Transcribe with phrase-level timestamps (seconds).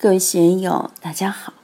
[0.00, 1.54] 各位学友，大家好！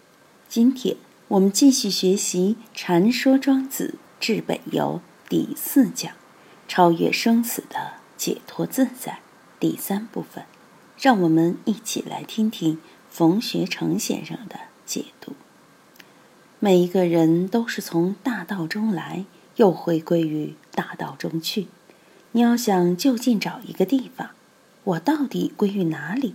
[0.49, 0.97] 今天
[1.29, 5.01] 我们继续学习《禅说庄子治本游》
[5.31, 6.13] 第四讲
[6.67, 9.21] “超越生死的解脱自在”
[9.61, 10.47] 第三部分，
[10.99, 15.35] 让我们一起来听听冯学成先生的解读。
[16.59, 19.25] 每一个人都是从大道中来，
[19.55, 21.69] 又回归于大道中去。
[22.33, 24.31] 你要想就近找一个地方，
[24.83, 26.35] 我到底归于哪里？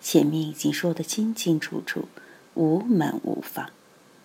[0.00, 2.08] 前面已经说得清清楚楚，
[2.54, 3.70] 无门无房。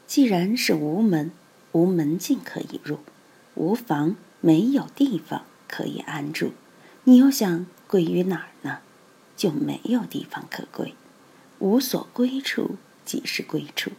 [0.06, 1.32] 既然是无门，
[1.72, 2.98] 无门径可以入；
[3.56, 6.52] 无房，没有地方可以安住。
[7.06, 8.80] 你又想归于哪儿呢？
[9.36, 10.94] 就没有地方可归。
[11.60, 13.92] 无所归处，即是归处。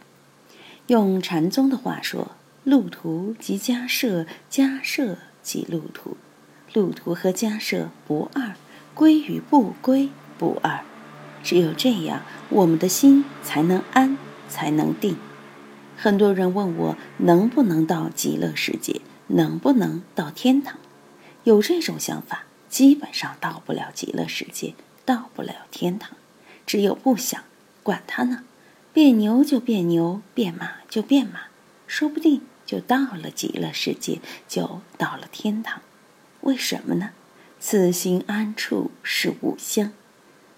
[0.87, 2.31] 用禅宗的话说，
[2.63, 6.15] 路途即家舍，家舍即路途。
[6.73, 8.55] 路途和家舍不二，
[8.93, 10.83] 归与不归不二。
[11.45, 14.17] 只有这样，我们的心才能安，
[14.49, 15.15] 才能定。
[15.95, 20.77] 很多人问我能不能到极乐世界，能不能到天堂？
[21.43, 24.73] 有这种想法，基本上到不了极乐世界，
[25.05, 26.17] 到不了天堂。
[26.65, 27.43] 只有不想，
[27.83, 28.43] 管他呢，
[28.91, 31.41] 变牛就变牛，变马就变马，
[31.85, 35.83] 说不定就到了极乐世界，就到了天堂。
[36.41, 37.11] 为什么呢？
[37.59, 39.91] 此心安处是吾乡。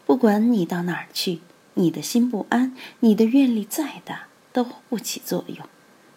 [0.08, 1.41] 不管你到哪儿去，
[1.73, 5.67] 你的心不安，你的愿力再大都不起作用。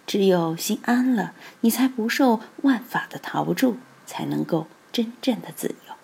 [0.07, 5.95] 只有心安了，你才不受万法的逃不住，才能够真正的自由。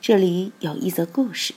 [0.00, 1.54] 这里有一则故事：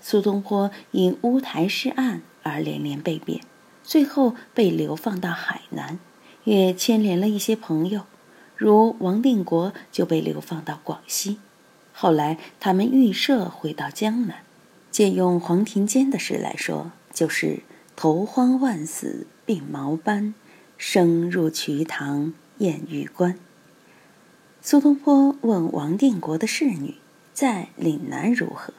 [0.00, 3.42] 苏东坡因乌台诗案而连连被贬，
[3.84, 6.00] 最后被流放到海南，
[6.42, 8.06] 也牵连了一些朋友，
[8.56, 11.38] 如王定国就被流放到广西。
[11.92, 14.38] 后来他们预设回到江南。
[14.90, 17.60] 借用黄庭坚的诗来说，就是
[17.94, 20.34] “头荒万死鬓毛斑，
[20.76, 23.38] 生入瞿塘验玉关”。
[24.62, 26.96] 苏东坡问王定国的侍女
[27.32, 28.74] 在岭南如何，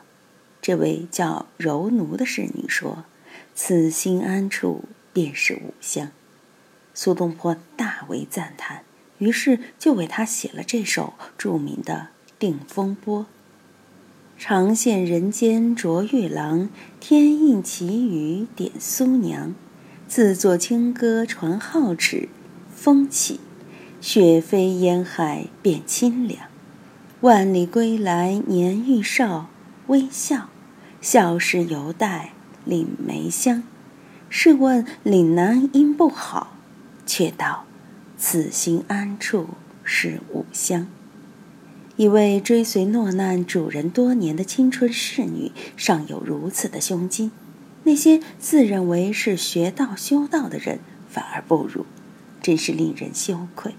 [0.61, 3.05] 这位叫柔奴的侍女说
[3.55, 6.11] ：“此心安处便是吾乡。”
[6.93, 8.83] 苏东坡大为赞叹，
[9.17, 13.21] 于是就为他写了这首著名的《定风波》。
[14.43, 16.67] 长羡人间着玉郎，
[16.99, 19.53] 天应奇雨点苏娘。
[20.07, 22.27] 自作清歌传皓齿，
[22.75, 23.39] 风起，
[24.01, 26.47] 雪飞烟海变清凉。
[27.19, 29.51] 万里归来年愈少，
[29.85, 30.49] 微笑，
[30.99, 32.33] 笑时犹带
[32.65, 33.61] 岭梅香。
[34.27, 36.57] 试问岭南应不好？
[37.05, 37.65] 却道
[38.17, 39.49] 此心安处
[39.83, 40.87] 是吾乡。
[42.01, 47.29] 一位追随落难主人多年的青春侍女，尚有如此的胸襟；
[47.83, 51.85] 那些自认为是学道修道的人，反而不如，
[52.41, 53.75] 真是令人羞愧。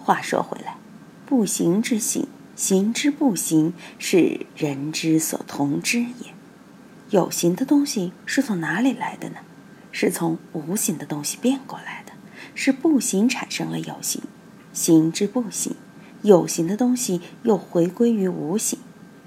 [0.00, 0.78] 话说回来，
[1.24, 2.26] 不行之行，
[2.56, 6.34] 行之不行，是人之所同之也。
[7.10, 9.36] 有形的东西是从哪里来的呢？
[9.92, 12.12] 是从无形的东西变过来的，
[12.56, 14.20] 是不行产生了有形，
[14.72, 15.76] 行之不行。
[16.22, 18.78] 有形的东西又回归于无形，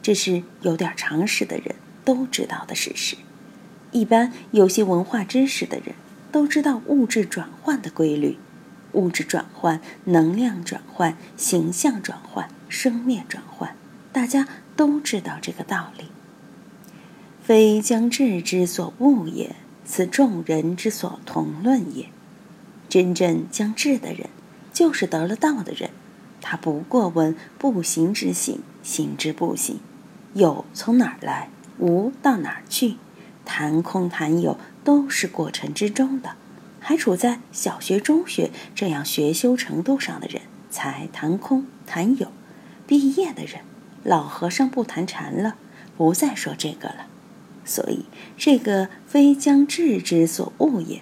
[0.01, 3.15] 这是有点常识的人都知道的事实。
[3.91, 5.95] 一般有些文化知识的人
[6.31, 8.37] 都知道物质转换的规律：
[8.93, 13.75] 物质转换、能量转换、形象转换、生灭转换，
[14.11, 16.05] 大家都知道这个道理。
[17.43, 19.55] 非将智之所悟也，
[19.85, 22.07] 此众人之所同论也。
[22.89, 24.29] 真正将智的人，
[24.71, 25.89] 就是得了道的人。
[26.45, 29.79] 他不过问不行之行，行之不行，
[30.33, 31.49] 有从哪儿来，
[31.79, 32.97] 无到哪儿去，
[33.45, 36.35] 谈空谈有都是过程之中的。
[36.81, 42.27] 还处在小学、中学这样学修程度上的人，才谈空谈有。
[42.85, 43.61] 毕业的人，
[44.03, 45.55] 老和尚不谈禅了，
[45.95, 47.07] 不再说这个了。
[47.63, 48.03] 所以，
[48.37, 51.01] 这个非将智之所悟也。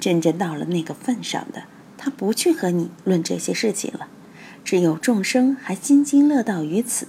[0.00, 1.64] 真正到了那个份上的，
[1.98, 4.08] 他不去和你论这些事情了。
[4.68, 7.08] 只有众生还津津乐道于此，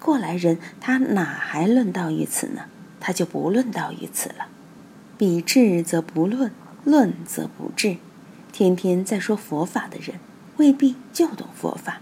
[0.00, 2.62] 过来人他哪还论道于此呢？
[2.98, 4.48] 他就不论道于此了。
[5.16, 6.50] 比智则不论，
[6.82, 7.98] 论则不智。
[8.50, 10.18] 天天在说佛法的人，
[10.56, 12.00] 未必就懂佛法。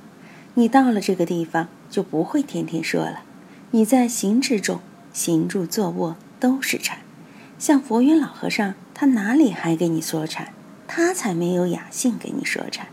[0.55, 3.25] 你到了这个地方，就不会天天说了。
[3.73, 4.81] 你在行之中，
[5.13, 7.01] 行住坐卧都是禅。
[7.59, 10.55] 像佛云老和尚，他哪里还给你说禅？
[10.89, 12.87] 他才没有雅兴给你说禅。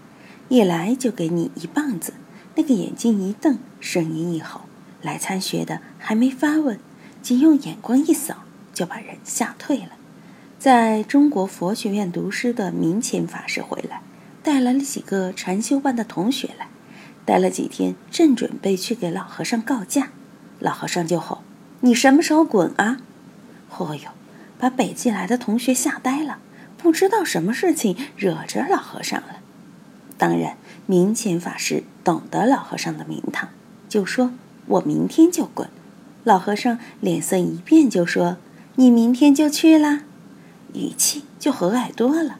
[0.52, 2.12] 一来就给你一棒子，
[2.56, 4.64] 那个眼睛一瞪，声音一吼，
[5.02, 6.78] 来参学的还没发问，
[7.22, 8.44] 仅用眼光一扫，
[8.74, 9.92] 就把人吓退了。
[10.60, 14.02] 在中国佛学院读书的明前法师回来，
[14.44, 16.68] 带来了几个禅修班的同学来，
[17.24, 20.10] 待了几天，正准备去给老和尚告假，
[20.60, 21.44] 老和尚就吼
[21.80, 22.98] ：“你什么时候滚啊？”
[23.78, 24.12] 哦哟，
[24.60, 26.40] 把北京来的同学吓呆了，
[26.78, 29.38] 不知道什么事情惹着老和尚了。
[30.22, 33.50] 当然，明前法师懂得老和尚的名堂，
[33.90, 34.32] 就说
[34.68, 35.68] ：“我明天就滚。”
[36.24, 38.38] 老和尚脸色一变，就说
[38.78, 40.04] ：“你明天就去啦？”
[40.76, 42.38] 语气就和蔼多了，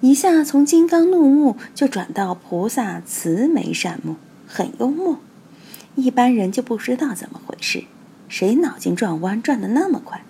[0.00, 4.14] 一下从金刚怒目就转到菩萨慈眉善目，
[4.46, 5.18] 很幽默。
[5.96, 7.82] 一般人就不知道怎么回事，
[8.28, 10.22] 谁脑筋转弯转的那么快？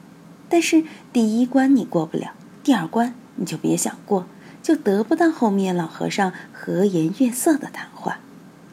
[0.48, 4.26] 但是第一关你过不了，第二关你就别想过，
[4.64, 8.20] 就得不到后面老和尚和颜悦色的谈话。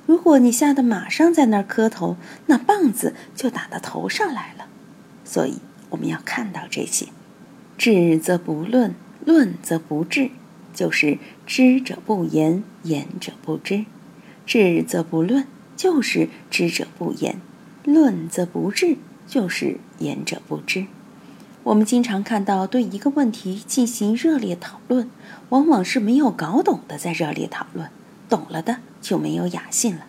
[0.05, 2.15] 如果你吓得马上在那儿磕头，
[2.45, 4.67] 那棒子就打到头上来了。
[5.25, 5.59] 所以
[5.89, 7.07] 我们要看到这些。
[7.77, 8.95] 智则不论，
[9.25, 10.31] 论则不治，
[10.73, 13.83] 就是知者不言，言者不知；
[14.45, 15.45] 智则不论，
[15.75, 17.35] 就是知者不言；
[17.83, 18.95] 论则不治，
[19.27, 20.85] 就是言者不知。
[21.63, 25.09] 我们经常看到对一个问题进行热烈讨论，
[25.49, 27.89] 往往是没有搞懂的在热烈讨论，
[28.27, 30.07] 懂了的就没有雅兴了。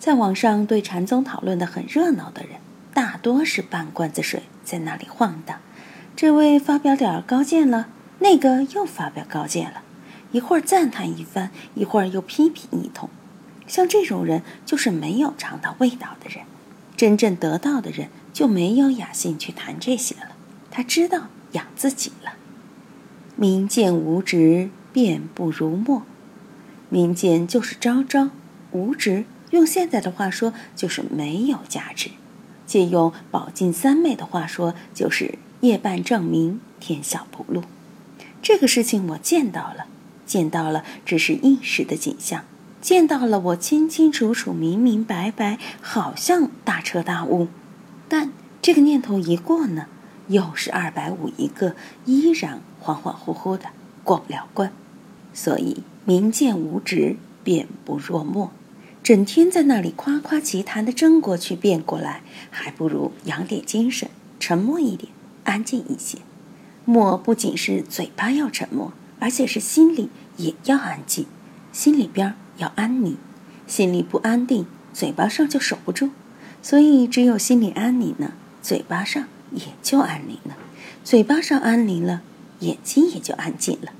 [0.00, 2.58] 在网上对禅宗讨论的很热闹的人，
[2.92, 5.58] 大多是半罐子水在那里晃荡。
[6.16, 7.86] 这位发表点高见了，
[8.18, 9.82] 那个又发表高见了，
[10.32, 13.08] 一会儿赞叹一番，一会儿又批评一通。
[13.68, 16.44] 像这种人，就是没有尝到味道的人。
[16.96, 20.32] 真正得到的人，就没有雅兴去谈这些了。
[20.70, 22.34] 他知道养自己了。
[23.36, 26.02] 民见无执，便不如墨。
[26.88, 28.30] 民见就是昭昭，
[28.72, 32.10] 无执用现在的话说就是没有价值。
[32.66, 35.38] 借用宝镜三昧的话说，就是。
[35.60, 37.64] 夜半证明天下不露，
[38.40, 39.84] 这个事情我见到了，
[40.24, 42.46] 见到了只是一时的景象，
[42.80, 47.48] 见到了我清清楚楚、明明白白，好像大彻大悟。
[48.08, 48.32] 但
[48.62, 49.84] 这个念头一过呢，
[50.30, 51.74] 又是二百五一个，
[52.06, 53.66] 依然恍恍惚惚的
[54.02, 54.72] 过不了关。
[55.34, 58.50] 所以明见无执，便不若墨。
[59.02, 65.12] 整天在那里夸夸其谈的争过去辩过来，还不如养点精神，沉默一点。
[65.44, 66.18] 安静一些，
[66.84, 71.26] 默不仅是嘴巴要沉默，而且是心里也要安静，
[71.72, 73.16] 心里边要安宁。
[73.66, 76.10] 心里不安定，嘴巴上就守不住。
[76.62, 80.56] 所以，只有心里安宁了，嘴巴上也就安宁了。
[81.02, 82.22] 嘴巴上安宁了，
[82.60, 83.92] 眼睛也就安静了。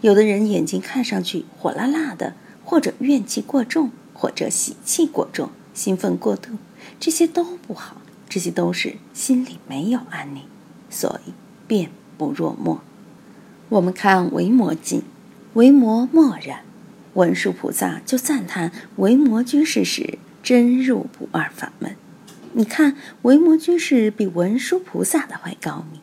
[0.00, 2.34] 有的人眼睛看上去火辣辣的，
[2.64, 6.52] 或者怨气过重，或者喜气过重，兴奋过度，
[7.00, 10.42] 这些都不好，这些都是心里没有安宁。
[10.88, 11.32] 所以，
[11.66, 12.80] 便不若默。
[13.68, 15.02] 我们看维摩经，
[15.54, 16.60] 维摩默然，
[17.14, 21.96] 文殊菩萨就赞叹维摩居士时真入不二法门。
[22.58, 26.00] 你看，维摩居士比文殊菩萨的还高明。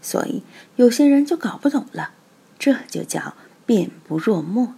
[0.00, 0.42] 所以，
[0.74, 2.10] 有些人就搞不懂了，
[2.58, 4.74] 这就叫辩不若墨。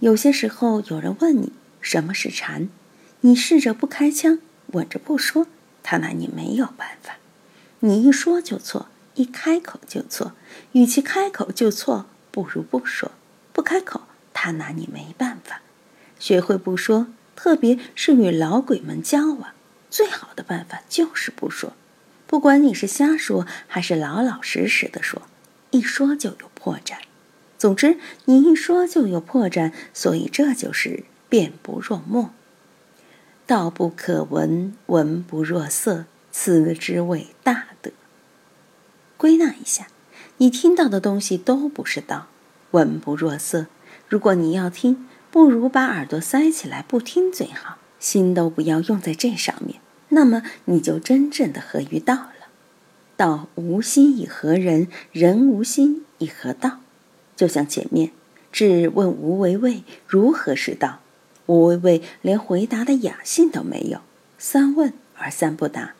[0.00, 1.50] 有些时候，有人问你
[1.80, 2.68] 什么是禅，
[3.22, 4.38] 你试着不开枪，
[4.72, 5.46] 稳着不说，
[5.82, 7.14] 他拿你没有办法。
[7.80, 10.32] 你一说就错，一开口就错。
[10.72, 13.12] 与其开口就错，不如不说。
[13.54, 14.02] 不开口，
[14.34, 15.62] 他拿你没办法。
[16.18, 19.53] 学会不说，特别是与老鬼们交往，
[19.94, 21.72] 最好的办法就是不说。
[22.26, 25.22] 不管你是瞎说还是老老实实的说，
[25.70, 26.96] 一说就有破绽。
[27.56, 32.30] 总之，你一说就有破绽，所以这就是辩不若墨。
[33.46, 36.06] 道不可闻，闻不若色。
[36.32, 37.92] 此之谓大德。
[39.16, 39.86] 归纳一下，
[40.38, 42.26] 你听到的东西都不是道，
[42.72, 43.66] 闻不若色。
[44.08, 49.80] 如果你要听，不如把耳朵塞起来不听最好，心都不要用在这上面。
[50.14, 52.30] 那么你就真正的合于道了。
[53.16, 56.80] 道无心以合人，人无心以合道。
[57.36, 58.10] 就像前面，
[58.50, 61.00] 质问无为谓如何是道，
[61.46, 64.00] 无为谓连回答的雅兴都没有，
[64.38, 65.94] 三问而三不答。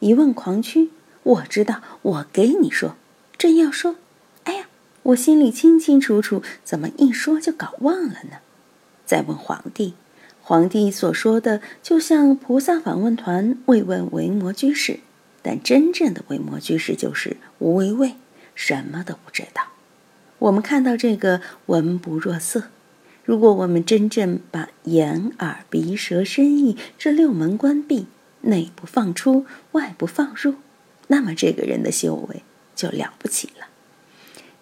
[0.00, 0.90] 一问狂屈，
[1.22, 2.96] 我知道，我给你说，
[3.38, 3.96] 正要说，
[4.44, 4.66] 哎呀，
[5.04, 8.38] 我心里清清楚楚，怎么一说就搞忘了呢？
[9.06, 9.94] 再问皇帝，
[10.50, 14.98] 皇帝所说的就像菩萨访问团慰问维摩居士，
[15.42, 18.16] 但真正的维摩居士就是无为畏，
[18.56, 19.68] 什么都不知道。
[20.40, 22.64] 我们看到这个闻不若色，
[23.24, 28.08] 如果我们真正把眼耳鼻舌身意这六门关闭。
[28.40, 30.56] 内不放出，外不放入，
[31.06, 32.42] 那么这个人的修为
[32.74, 33.68] 就了不起了。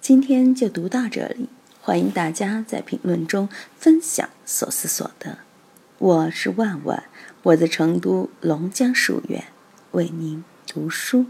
[0.02, 1.48] 今天就读到这里，
[1.80, 5.47] 欢迎大家在评论中分享所思所得。
[6.00, 7.02] 我是万万，
[7.42, 9.46] 我在成都龙江书院
[9.90, 11.26] 为您读书。